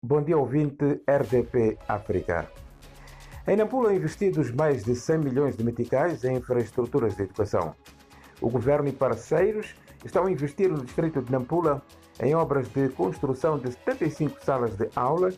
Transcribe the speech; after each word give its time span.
Bom 0.00 0.22
dia, 0.22 0.38
ouvinte 0.38 1.02
RDP 1.08 1.76
África. 1.88 2.48
Em 3.48 3.56
Nampula, 3.56 3.92
investidos 3.92 4.52
mais 4.52 4.84
de 4.84 4.94
100 4.94 5.18
milhões 5.18 5.56
de 5.56 5.64
meticais 5.64 6.22
em 6.22 6.36
infraestruturas 6.36 7.16
de 7.16 7.24
educação. 7.24 7.74
O 8.40 8.48
governo 8.48 8.88
e 8.88 8.92
parceiros 8.92 9.74
estão 10.04 10.26
a 10.26 10.30
investir 10.30 10.70
no 10.70 10.84
distrito 10.84 11.20
de 11.20 11.32
Nampula 11.32 11.82
em 12.22 12.32
obras 12.32 12.68
de 12.68 12.88
construção 12.90 13.58
de 13.58 13.72
75 13.72 14.38
salas 14.44 14.76
de 14.76 14.88
aula, 14.94 15.32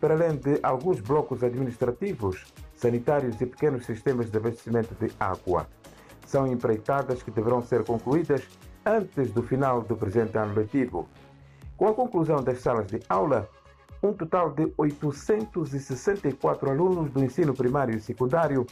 para 0.00 0.14
além 0.14 0.36
de 0.36 0.58
alguns 0.60 1.00
blocos 1.00 1.44
administrativos, 1.44 2.52
sanitários 2.74 3.40
e 3.40 3.46
pequenos 3.46 3.86
sistemas 3.86 4.28
de 4.28 4.36
abastecimento 4.36 4.92
de 4.96 5.12
água. 5.20 5.68
São 6.26 6.48
empreitadas 6.48 7.22
que 7.22 7.30
deverão 7.30 7.62
ser 7.62 7.84
concluídas 7.84 8.42
antes 8.84 9.30
do 9.30 9.44
final 9.44 9.82
do 9.82 9.96
presente 9.96 10.36
ano 10.36 10.54
letivo. 10.54 11.08
Com 11.76 11.86
a 11.86 11.94
conclusão 11.94 12.42
das 12.42 12.58
salas 12.58 12.88
de 12.88 13.00
aula, 13.08 13.48
um 14.02 14.12
total 14.12 14.50
de 14.50 14.72
864 14.76 16.70
alunos 16.70 17.10
do 17.10 17.22
ensino 17.22 17.54
primário 17.54 17.96
e 17.96 18.00
secundário 18.00 18.66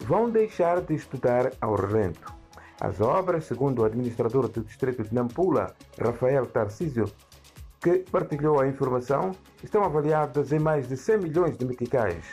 vão 0.00 0.28
deixar 0.28 0.80
de 0.80 0.94
estudar 0.94 1.52
ao 1.60 1.74
relento. 1.74 2.34
As 2.80 3.00
obras, 3.00 3.44
segundo 3.44 3.82
o 3.82 3.84
administrador 3.84 4.48
do 4.48 4.62
distrito 4.62 5.04
de 5.04 5.14
Nampula, 5.14 5.72
Rafael 6.00 6.46
Tarcísio, 6.46 7.04
que 7.80 7.98
partilhou 7.98 8.60
a 8.60 8.66
informação, 8.66 9.32
estão 9.62 9.84
avaliadas 9.84 10.52
em 10.52 10.58
mais 10.58 10.88
de 10.88 10.96
100 10.96 11.18
milhões 11.18 11.56
de 11.56 11.64
meticais. 11.64 12.24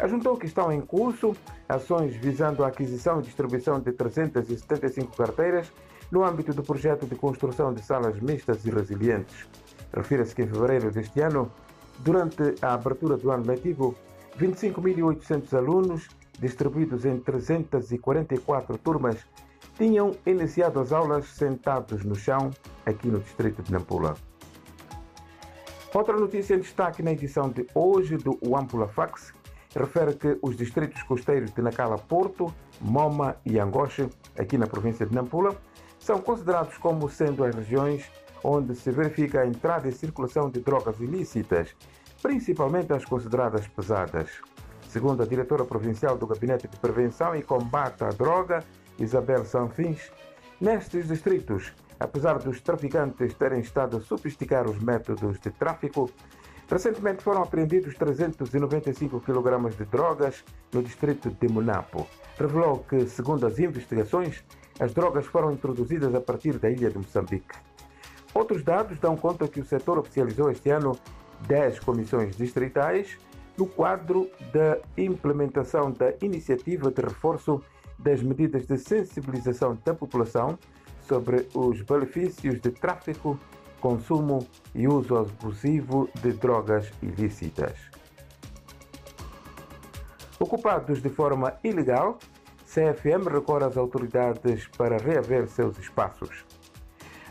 Ajuntou 0.00 0.38
que 0.38 0.46
estão 0.46 0.72
em 0.72 0.80
curso 0.80 1.36
ações 1.68 2.14
visando 2.16 2.64
a 2.64 2.68
aquisição 2.68 3.20
e 3.20 3.22
distribuição 3.22 3.78
de 3.80 3.92
375 3.92 5.14
carteiras 5.16 5.70
no 6.10 6.24
âmbito 6.24 6.52
do 6.52 6.62
projeto 6.62 7.06
de 7.06 7.14
construção 7.14 7.72
de 7.72 7.82
salas 7.82 8.18
mistas 8.20 8.64
e 8.64 8.70
resilientes. 8.70 9.46
Refira-se 9.94 10.34
que 10.34 10.42
em 10.42 10.46
fevereiro 10.46 10.90
deste 10.90 11.20
ano 11.20 11.50
Durante 11.98 12.54
a 12.62 12.74
abertura 12.74 13.16
do 13.16 13.30
ano 13.30 13.44
letivo, 13.46 13.94
25.800 14.38 15.56
alunos, 15.56 16.08
distribuídos 16.38 17.04
em 17.04 17.18
344 17.18 18.78
turmas, 18.78 19.18
tinham 19.76 20.12
iniciado 20.26 20.80
as 20.80 20.92
aulas 20.92 21.26
sentados 21.26 22.04
no 22.04 22.14
chão, 22.14 22.50
aqui 22.84 23.08
no 23.08 23.20
distrito 23.20 23.62
de 23.62 23.72
Nampula. 23.72 24.14
Outra 25.94 26.16
notícia 26.16 26.54
em 26.54 26.60
destaque 26.60 27.02
na 27.02 27.12
edição 27.12 27.50
de 27.50 27.66
hoje 27.74 28.16
do 28.16 28.38
Wampula 28.42 28.88
Fax 28.88 29.34
refere 29.76 30.14
que 30.14 30.38
os 30.42 30.56
distritos 30.56 31.02
costeiros 31.02 31.52
de 31.52 31.60
Nacala 31.62 31.98
Porto, 31.98 32.52
Moma 32.80 33.36
e 33.44 33.58
Angoche, 33.58 34.08
aqui 34.38 34.56
na 34.56 34.66
província 34.66 35.06
de 35.06 35.14
Nampula, 35.14 35.54
são 35.98 36.18
considerados 36.18 36.76
como 36.78 37.08
sendo 37.08 37.44
as 37.44 37.54
regiões 37.54 38.10
onde 38.42 38.74
se 38.74 38.90
verifica 38.90 39.40
a 39.40 39.46
entrada 39.46 39.88
e 39.88 39.92
circulação 39.92 40.50
de 40.50 40.60
drogas 40.60 40.98
ilícitas, 41.00 41.74
principalmente 42.20 42.92
as 42.92 43.04
consideradas 43.04 43.66
pesadas. 43.68 44.30
Segundo 44.88 45.22
a 45.22 45.26
diretora 45.26 45.64
provincial 45.64 46.18
do 46.18 46.26
Gabinete 46.26 46.68
de 46.68 46.76
Prevenção 46.76 47.34
e 47.34 47.42
Combate 47.42 48.04
à 48.04 48.08
Droga, 48.08 48.62
Isabel 48.98 49.44
Sanfins, 49.44 50.10
nestes 50.60 51.08
distritos, 51.08 51.72
apesar 51.98 52.38
dos 52.38 52.60
traficantes 52.60 53.34
terem 53.34 53.60
estado 53.60 53.96
a 53.96 54.00
sofisticar 54.00 54.68
os 54.68 54.78
métodos 54.78 55.40
de 55.40 55.50
tráfico, 55.50 56.10
recentemente 56.68 57.22
foram 57.22 57.42
apreendidos 57.42 57.94
395 57.96 59.20
kg 59.20 59.70
de 59.76 59.84
drogas 59.84 60.44
no 60.72 60.82
distrito 60.82 61.30
de 61.30 61.48
Monapo. 61.48 62.06
Revelou 62.38 62.78
que, 62.80 63.06
segundo 63.06 63.46
as 63.46 63.58
investigações, 63.58 64.44
as 64.80 64.92
drogas 64.92 65.26
foram 65.26 65.52
introduzidas 65.52 66.14
a 66.14 66.20
partir 66.20 66.58
da 66.58 66.70
ilha 66.70 66.90
de 66.90 66.98
Moçambique. 66.98 67.54
Outros 68.34 68.62
dados 68.64 68.98
dão 68.98 69.16
conta 69.16 69.46
que 69.46 69.60
o 69.60 69.64
setor 69.64 69.98
oficializou 69.98 70.50
este 70.50 70.70
ano 70.70 70.98
10 71.46 71.80
comissões 71.80 72.36
distritais 72.36 73.18
no 73.58 73.66
quadro 73.66 74.30
da 74.52 74.78
implementação 74.96 75.90
da 75.90 76.14
iniciativa 76.22 76.90
de 76.90 77.02
reforço 77.02 77.62
das 77.98 78.22
medidas 78.22 78.66
de 78.66 78.78
sensibilização 78.78 79.78
da 79.84 79.94
população 79.94 80.58
sobre 81.06 81.46
os 81.54 81.82
benefícios 81.82 82.60
de 82.60 82.70
tráfico, 82.70 83.38
consumo 83.80 84.46
e 84.74 84.88
uso 84.88 85.16
abusivo 85.16 86.08
de 86.22 86.32
drogas 86.32 86.90
ilícitas. 87.02 87.74
Ocupados 90.38 91.02
de 91.02 91.08
forma 91.08 91.54
ilegal, 91.62 92.18
CFM 92.66 93.28
recorre 93.30 93.64
às 93.64 93.76
autoridades 93.76 94.66
para 94.68 94.96
reaver 94.96 95.46
seus 95.46 95.78
espaços. 95.78 96.44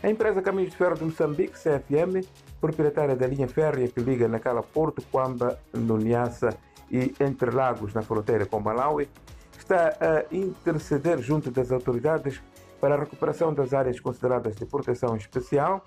A 0.02 0.10
empresa 0.10 0.42
Caminhos 0.42 0.70
de 0.72 0.76
Ferro 0.76 0.96
de 0.96 1.04
Moçambique, 1.04 1.52
CFM, 1.52 2.26
proprietária 2.60 3.14
da 3.14 3.24
linha 3.24 3.46
férrea 3.46 3.86
que 3.86 4.00
liga 4.00 4.26
Nacala 4.26 4.60
Porto, 4.60 5.00
Quamba, 5.12 5.60
no 5.72 5.96
Niassa 5.96 6.58
e 6.90 7.14
Entre 7.20 7.52
Lagos, 7.52 7.94
na 7.94 8.02
fronteira 8.02 8.44
com 8.44 8.58
Malawi, 8.58 9.08
está 9.56 9.96
a 10.00 10.34
interceder 10.34 11.20
junto 11.20 11.52
das 11.52 11.70
autoridades 11.70 12.42
para 12.80 12.96
a 12.96 12.98
recuperação 12.98 13.54
das 13.54 13.72
áreas 13.72 14.00
consideradas 14.00 14.56
de 14.56 14.66
proteção 14.66 15.14
especial, 15.14 15.84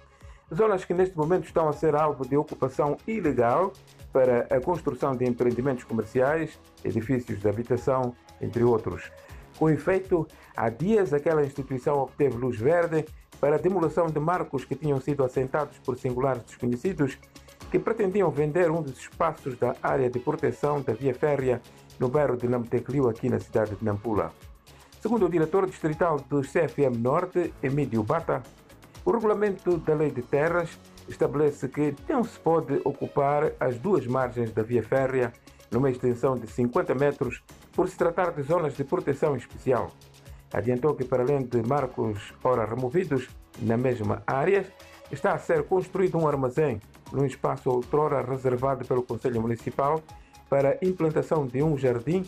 zonas 0.54 0.86
que 0.86 0.94
neste 0.94 1.18
momento 1.18 1.44
estão 1.44 1.68
a 1.68 1.74
ser 1.74 1.94
alvo 1.94 2.26
de 2.26 2.38
ocupação 2.38 2.96
ilegal 3.06 3.74
para 4.14 4.48
a 4.50 4.62
construção 4.62 5.14
de 5.14 5.26
empreendimentos 5.26 5.84
comerciais, 5.84 6.58
edifícios 6.86 7.38
de 7.38 7.50
habitação, 7.50 8.16
entre 8.40 8.64
outros. 8.64 9.12
Com 9.58 9.70
efeito, 9.70 10.28
há 10.56 10.70
dias 10.70 11.14
aquela 11.14 11.46
instituição 11.46 12.00
obteve 12.00 12.38
luz 12.38 12.60
verde 12.60 13.06
para 13.40 13.56
a 13.56 13.60
demolição 13.60 14.08
de 14.08 14.20
marcos 14.20 14.66
que 14.66 14.76
tinham 14.76 15.00
sido 15.00 15.24
assentados 15.24 15.78
por 15.80 15.98
singulares 15.98 16.44
desconhecidos 16.44 17.18
que 17.72 17.80
pretendiam 17.80 18.30
vender 18.30 18.70
um 18.70 18.82
dos 18.82 18.98
espaços 18.98 19.58
da 19.58 19.76
área 19.82 20.10
de 20.10 20.20
proteção 20.20 20.82
da 20.82 20.94
via 20.94 21.14
férrea 21.14 21.62
no 22.00 22.08
bairro 22.10 22.38
de 22.38 22.48
Namtecliu, 22.48 23.10
aqui 23.10 23.30
na 23.30 23.40
cidade 23.40 23.76
de 23.76 23.84
Nampula. 23.84 24.34
Segundo 25.02 25.26
o 25.26 25.30
diretor 25.30 25.68
distrital 25.68 26.18
do 26.30 26.42
CFM 26.42 26.98
Norte, 27.00 27.54
Emílio 27.62 28.04
Bata, 28.04 28.44
o 29.04 29.12
regulamento 29.12 29.78
da 29.78 29.94
Lei 29.94 30.10
de 30.10 30.22
Terras 30.22 30.80
estabelece 31.08 31.68
que 31.68 31.94
não 32.10 32.24
se 32.24 32.40
pode 32.40 32.82
ocupar 32.84 33.52
as 33.60 33.78
duas 33.78 34.08
margens 34.08 34.52
da 34.52 34.64
via 34.64 34.82
férrea 34.82 35.32
numa 35.72 35.92
extensão 35.92 36.36
de 36.36 36.48
50 36.48 36.96
metros 36.96 37.44
por 37.76 37.90
se 37.90 37.98
tratar 37.98 38.32
de 38.32 38.42
zonas 38.42 38.76
de 38.76 38.84
proteção 38.84 39.36
especial. 39.36 39.92
Adiantou 40.54 40.96
que, 40.96 41.04
para 41.04 41.24
além 41.24 41.44
de 41.44 41.62
marcos 41.62 42.34
ora 42.44 42.66
removidos 42.66 43.28
na 43.60 43.76
mesma 43.76 44.24
área, 44.26 44.66
está 45.12 45.34
a 45.34 45.38
ser 45.38 45.64
construído 45.64 46.18
um 46.18 46.28
armazém 46.28 46.82
num 47.12 47.26
espaço 47.26 47.70
outrora 47.70 48.22
reservado 48.22 48.86
pelo 48.86 49.04
Conselho 49.04 49.42
Municipal 49.42 50.02
para 50.50 50.78
implantação 50.82 51.46
de 51.46 51.62
um 51.62 51.78
jardim 51.78 52.26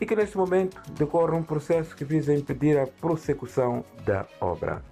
e 0.00 0.06
que 0.06 0.14
neste 0.14 0.36
momento 0.36 0.80
decorre 0.92 1.36
um 1.36 1.42
processo 1.42 1.96
que 1.96 2.04
visa 2.04 2.34
impedir 2.34 2.78
a 2.78 2.86
prossecução 2.86 3.84
da 4.04 4.26
obra. 4.40 4.82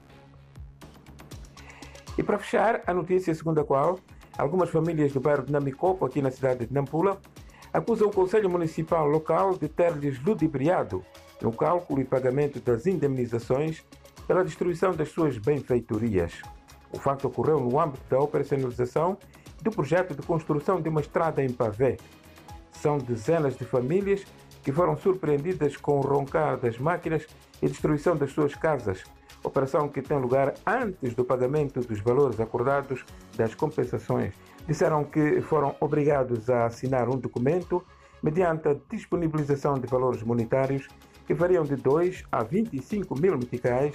E 2.16 2.22
para 2.22 2.38
fechar, 2.38 2.82
a 2.86 2.94
notícia 2.94 3.34
segundo 3.34 3.60
a 3.60 3.64
qual 3.64 3.98
algumas 4.38 4.70
famílias 4.70 5.12
do 5.12 5.20
bairro 5.20 5.44
de 5.44 5.52
Namicopo, 5.52 6.04
aqui 6.04 6.22
na 6.22 6.30
cidade 6.30 6.66
de 6.66 6.72
Nampula, 6.72 7.20
acusam 7.72 8.08
o 8.08 8.12
Conselho 8.12 8.50
Municipal 8.50 9.06
local 9.06 9.56
de 9.56 9.68
ter-lhes 9.68 10.22
ludibriado 10.22 11.04
no 11.40 11.52
cálculo 11.52 12.00
e 12.00 12.04
pagamento 12.04 12.60
das 12.60 12.86
indemnizações 12.86 13.82
pela 14.26 14.44
destruição 14.44 14.92
das 14.92 15.08
suas 15.08 15.38
benfeitorias. 15.38 16.42
O 16.92 16.98
facto 16.98 17.26
ocorreu 17.26 17.58
no 17.58 17.80
âmbito 17.80 18.04
da 18.08 18.18
operacionalização 18.18 19.16
do 19.62 19.70
projeto 19.70 20.14
de 20.14 20.22
construção 20.26 20.80
de 20.80 20.88
uma 20.88 21.00
estrada 21.00 21.42
em 21.42 21.50
Pavé. 21.50 21.96
São 22.70 22.98
dezenas 22.98 23.56
de 23.56 23.64
famílias 23.64 24.24
que 24.62 24.70
foram 24.70 24.96
surpreendidas 24.96 25.76
com 25.76 25.98
o 25.98 26.02
roncar 26.02 26.58
das 26.58 26.78
máquinas 26.78 27.26
e 27.60 27.68
destruição 27.68 28.16
das 28.16 28.32
suas 28.32 28.54
casas, 28.54 29.02
operação 29.42 29.88
que 29.88 30.02
tem 30.02 30.18
lugar 30.18 30.54
antes 30.66 31.14
do 31.14 31.24
pagamento 31.24 31.80
dos 31.80 32.00
valores 32.00 32.38
acordados 32.38 33.04
das 33.36 33.54
compensações. 33.54 34.34
Disseram 34.66 35.04
que 35.04 35.40
foram 35.40 35.74
obrigados 35.80 36.48
a 36.48 36.66
assinar 36.66 37.08
um 37.08 37.18
documento 37.18 37.82
mediante 38.22 38.68
a 38.68 38.76
disponibilização 38.90 39.74
de 39.74 39.86
valores 39.86 40.22
monetários 40.22 40.86
que 41.26 41.34
variam 41.34 41.64
de 41.64 41.76
2 41.76 42.24
a 42.30 42.42
25 42.42 43.20
mil 43.20 43.36
meticais, 43.36 43.94